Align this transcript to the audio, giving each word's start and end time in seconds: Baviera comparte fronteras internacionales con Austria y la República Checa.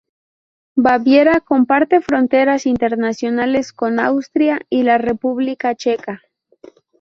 Baviera 0.73 1.41
comparte 1.41 2.01
fronteras 2.01 2.65
internacionales 2.65 3.71
con 3.71 3.99
Austria 3.99 4.59
y 4.67 4.81
la 4.81 4.97
República 4.97 5.75
Checa. 5.75 6.23